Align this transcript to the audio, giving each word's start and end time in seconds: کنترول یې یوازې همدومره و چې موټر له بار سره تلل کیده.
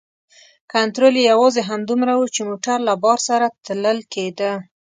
کنترول 0.73 1.15
یې 1.19 1.25
یوازې 1.33 1.61
همدومره 1.69 2.13
و 2.15 2.23
چې 2.35 2.41
موټر 2.49 2.77
له 2.87 2.93
بار 3.03 3.19
سره 3.27 3.45
تلل 3.65 3.99
کیده. 4.13 4.51